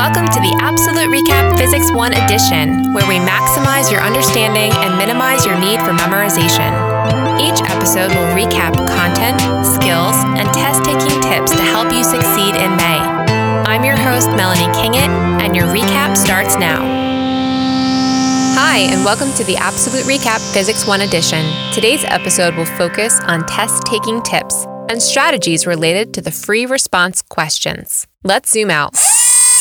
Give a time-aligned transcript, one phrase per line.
[0.00, 5.44] Welcome to the APsolute RecAP Physics 1 edition, where we maximize your understanding and minimize
[5.44, 6.72] your need for memorization.
[7.36, 9.36] Each episode will recap content,
[9.66, 12.96] skills, and test taking tips to help you succeed in May.
[13.68, 15.12] I'm your host, Melanie Kingett,
[15.44, 16.80] and your recap starts now.
[18.56, 21.44] Hi, and welcome to the APsolute RecAP Physics 1 edition.
[21.74, 27.20] Today's episode will focus on test taking tips and strategies related to the free response
[27.20, 28.06] questions.
[28.24, 28.96] Let's zoom out.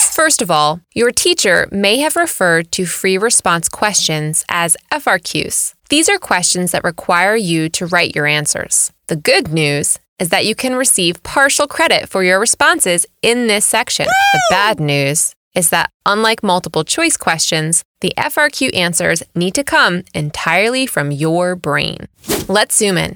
[0.10, 5.76] First of all, your teacher may have referred to free response questions as FRQs.
[5.90, 8.92] These are questions that require you to write your answers.
[9.08, 13.66] The good news is that you can receive partial credit for your responses in this
[13.66, 14.08] section.
[14.08, 20.04] The bad news is that, unlike multiple choice questions, the FRQ answers need to come
[20.14, 22.08] entirely from your brain.
[22.48, 23.14] Let's zoom in.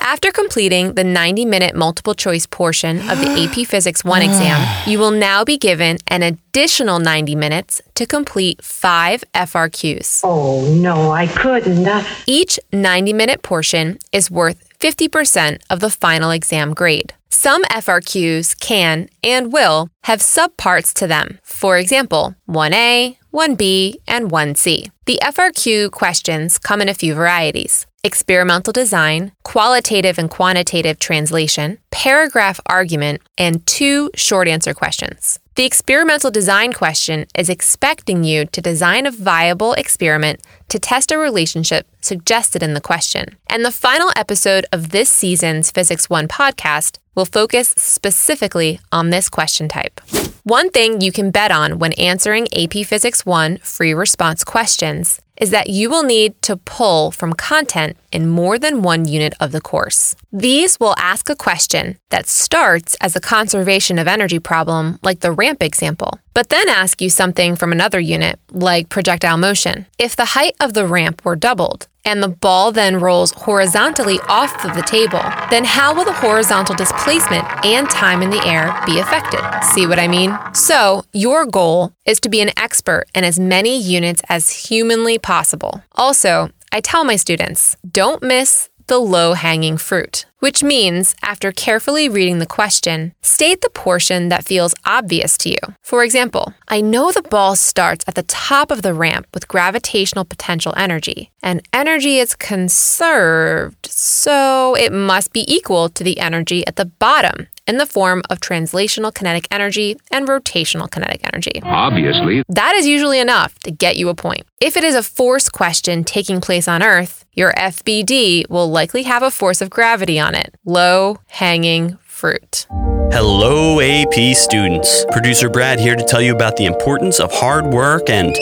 [0.00, 4.98] After completing the 90 minute multiple choice portion of the AP Physics 1 exam, you
[4.98, 10.20] will now be given an additional 90 minutes to complete five FRQs.
[10.24, 11.86] Oh, no, I couldn't.
[11.86, 17.12] Uh, Each 90 minute portion is worth 50% of the final exam grade.
[17.28, 21.38] Some FRQs can and will have subparts to them.
[21.42, 24.90] For example, 1A, 1B, and 1C.
[25.06, 32.60] The FRQ questions come in a few varieties experimental design, qualitative and quantitative translation, paragraph
[32.66, 35.38] argument, and two short answer questions.
[35.56, 41.18] The experimental design question is expecting you to design a viable experiment to test a
[41.18, 43.36] relationship suggested in the question.
[43.48, 49.28] And the final episode of this season's Physics 1 podcast will focus specifically on this
[49.28, 50.00] question type.
[50.44, 55.50] One thing you can bet on when answering AP Physics 1 free response questions is
[55.50, 59.60] that you will need to pull from content in more than one unit of the
[59.60, 60.14] course.
[60.32, 65.32] These will ask a question that starts as a conservation of energy problem, like the
[65.32, 69.86] ramp example, but then ask you something from another unit, like projectile motion.
[69.98, 74.64] If the height of the ramp were doubled, and the ball then rolls horizontally off
[74.64, 78.98] of the table, then how will the horizontal displacement and time in the air be
[78.98, 79.40] affected?
[79.74, 80.36] See what I mean?
[80.54, 85.82] So, your goal is to be an expert in as many units as humanly possible.
[85.96, 92.08] Also, I tell my students don't miss the low hanging fruit, which means after carefully
[92.08, 95.58] reading the question, state the portion that feels obvious to you.
[95.82, 100.24] For example, I know the ball starts at the top of the ramp with gravitational
[100.24, 106.76] potential energy, and energy is conserved, so it must be equal to the energy at
[106.76, 111.60] the bottom in the form of translational kinetic energy and rotational kinetic energy.
[111.62, 114.42] Obviously, That is usually enough to get you a point.
[114.60, 119.22] If it is a force question taking place on Earth, your FBD will likely have
[119.22, 122.66] a force of gravity on it low hanging fruit.
[123.12, 125.04] Hello, AP students.
[125.12, 128.36] Producer Brad here to tell you about the importance of hard work and.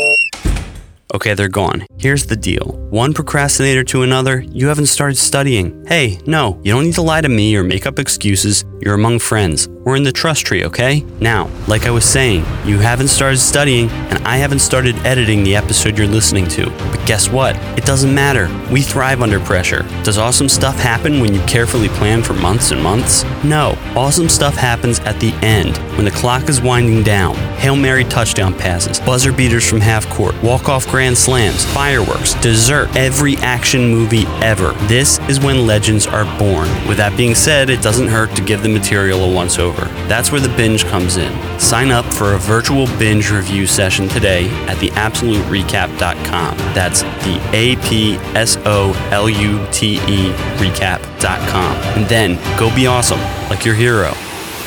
[1.15, 1.87] Okay, they're gone.
[1.99, 5.85] Here's the deal one procrastinator to another, you haven't started studying.
[5.87, 8.65] Hey, no, you don't need to lie to me or make up excuses.
[8.81, 9.69] You're among friends.
[9.69, 11.05] We're in the trust tree, okay?
[11.21, 15.55] Now, like I was saying, you haven't started studying, and I haven't started editing the
[15.55, 16.67] episode you're listening to.
[16.91, 17.57] But guess what?
[17.79, 18.51] It doesn't matter.
[18.71, 19.83] We thrive under pressure.
[20.03, 23.25] Does awesome stuff happen when you carefully plan for months and months?
[23.45, 23.79] No.
[23.95, 27.37] Awesome stuff happens at the end, when the clock is winding down.
[27.57, 32.95] Hail Mary touchdown passes, buzzer beaters from half court, walk off grand slams, fireworks, dessert,
[32.97, 34.73] every action movie ever.
[34.89, 36.69] This is when legends are born.
[36.89, 39.85] With that being said, it doesn't hurt to give the material a once over.
[40.09, 41.61] That's where the binge comes in.
[41.61, 46.57] Sign up for a virtual binge review session today at theapsoluterecap.com.
[46.75, 51.77] That's the A P S O L U T E recap.com.
[51.97, 54.13] And then go be awesome, like your hero,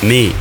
[0.02, 0.34] me.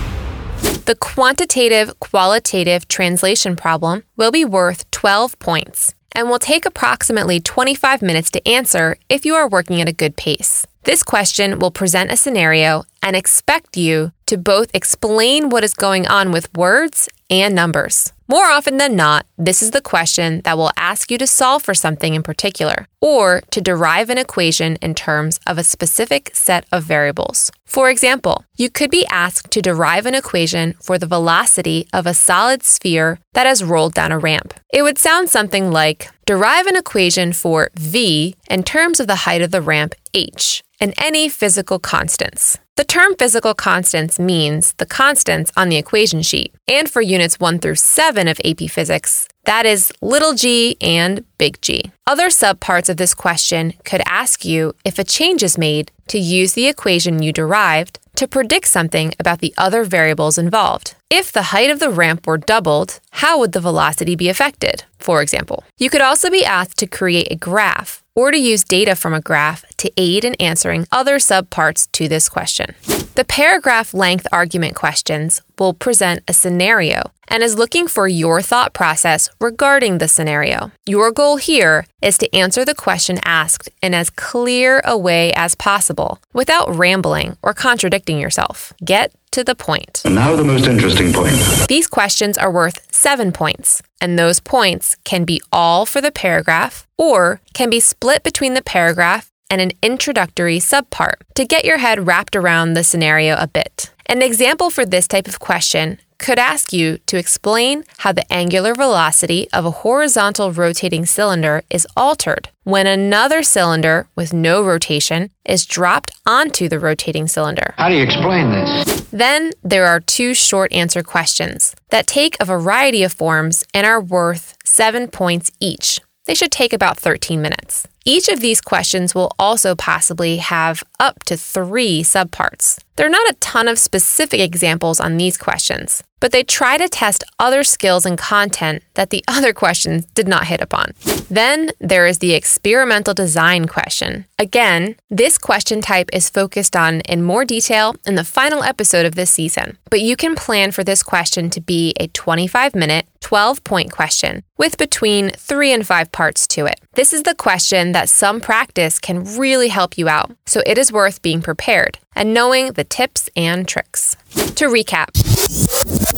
[0.85, 8.01] The quantitative qualitative translation problem will be worth 12 points and will take approximately 25
[8.01, 10.65] minutes to answer if you are working at a good pace.
[10.83, 16.07] This question will present a scenario and expect you to both explain what is going
[16.07, 18.13] on with words and numbers.
[18.27, 21.73] More often than not, this is the question that will ask you to solve for
[21.73, 26.83] something in particular or to derive an equation in terms of a specific set of
[26.83, 27.49] variables.
[27.65, 32.13] For example, you could be asked to derive an equation for the velocity of a
[32.13, 34.53] solid sphere that has rolled down a ramp.
[34.71, 39.41] It would sound something like derive an equation for v in terms of the height
[39.41, 42.59] of the ramp h and any physical constants.
[42.75, 46.53] The term physical constants means the constants on the equation sheet.
[46.67, 51.61] And for units 1 through 7 of AP Physics, that is little g and big
[51.61, 51.91] G.
[52.05, 56.53] Other subparts of this question could ask you if a change is made to use
[56.53, 60.95] the equation you derived to predict something about the other variables involved.
[61.09, 65.21] If the height of the ramp were doubled, how would the velocity be affected, for
[65.21, 65.63] example?
[65.77, 69.21] You could also be asked to create a graph or to use data from a
[69.21, 72.75] graph to aid in answering other subparts to this question.
[73.15, 78.73] The paragraph length argument questions will present a scenario and is looking for your thought
[78.73, 80.71] process regarding the scenario.
[80.85, 85.55] Your goal here is to answer the question asked in as clear a way as
[85.55, 88.73] possible without rambling or contradicting yourself.
[88.83, 90.01] Get to the point.
[90.05, 91.35] Now the most interesting point.
[91.67, 96.87] These questions are worth seven points, and those points can be all for the paragraph
[96.97, 102.07] or can be split between the paragraph and an introductory subpart to get your head
[102.07, 103.91] wrapped around the scenario a bit.
[104.09, 108.73] An example for this type of question could ask you to explain how the angular
[108.73, 115.63] velocity of a horizontal rotating cylinder is altered when another cylinder with no rotation is
[115.63, 117.75] dropped onto the rotating cylinder.
[117.77, 119.01] How do you explain this?
[119.11, 124.01] Then there are two short answer questions that take a variety of forms and are
[124.01, 125.99] worth seven points each.
[126.25, 127.87] They should take about 13 minutes.
[128.09, 132.79] Each of these questions will also possibly have up to three subparts.
[132.95, 136.89] There are not a ton of specific examples on these questions, but they try to
[136.89, 140.93] test other skills and content that the other questions did not hit upon.
[141.29, 144.25] Then there is the experimental design question.
[144.39, 149.15] Again, this question type is focused on in more detail in the final episode of
[149.15, 153.63] this season, but you can plan for this question to be a 25 minute, 12
[153.63, 156.79] point question with between three and five parts to it.
[156.93, 160.91] This is the question that some practice can really help you out, so it is
[160.91, 164.15] worth being prepared and knowing the tips and tricks.
[164.55, 165.09] To recap,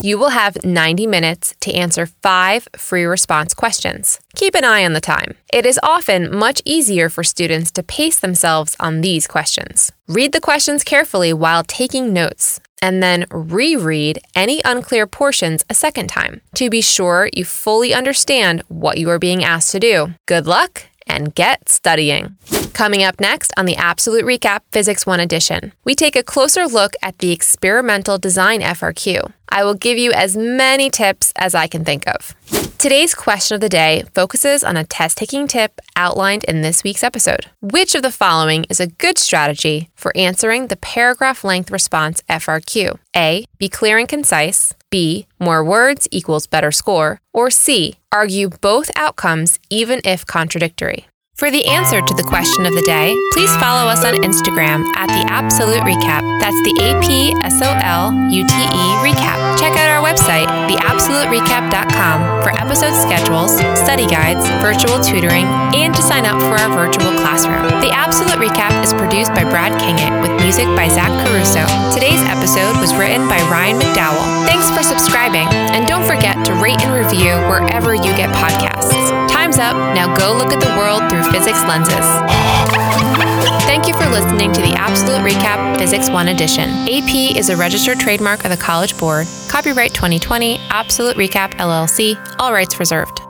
[0.02, 4.20] you will have 90 minutes to answer five free response questions.
[4.36, 5.34] Keep an eye on the time.
[5.52, 9.90] It is often much easier for students to pace themselves on these questions.
[10.08, 16.08] Read the questions carefully while taking notes and then reread any unclear portions a second
[16.08, 20.14] time to be sure you fully understand what you are being asked to do.
[20.26, 22.36] Good luck and get studying.
[22.72, 26.94] Coming up next on the APsolute RecAP Physics 1 edition, we take a closer look
[27.02, 29.32] at the experimental design FRQ.
[29.48, 32.34] I will give you as many tips as I can think of.
[32.82, 37.04] Today's question of the day focuses on a test taking tip outlined in this week's
[37.04, 37.46] episode.
[37.60, 42.98] Which of the following is a good strategy for answering the paragraph length response FRQ?
[43.14, 43.46] A.
[43.58, 44.74] Be clear and concise.
[44.90, 45.28] B.
[45.38, 47.20] More words equals better score.
[47.32, 47.98] Or C.
[48.10, 51.06] Argue both outcomes even if contradictory.
[51.32, 55.08] For the answer to the question of the day, please follow us on Instagram at
[55.08, 56.22] the APsolute RecAP.
[56.38, 59.40] That's the A P S O L U T E Recap.
[59.58, 66.28] Check out our website, theapsoluterecap.com, for episode schedules, study guides, virtual tutoring, and to sign
[66.28, 67.64] up for our virtual classroom.
[67.80, 71.64] The APsolute RecAP is produced by Brad Kingett with music by Zach Caruso.
[71.96, 74.44] Today's episode was written by Ryan McDowell.
[74.46, 79.21] Thanks for subscribing, and don't forget to rate and review wherever you get podcasts.
[79.62, 79.76] Up.
[79.94, 82.04] Now go look at the world through physics lenses.
[83.62, 86.68] Thank you for listening to the APsolute RecAP Physics 1 edition.
[86.88, 89.28] AP is a registered trademark of the College Board.
[89.48, 93.21] Copyright 2020, APsolute RecAP LLC, all rights reserved.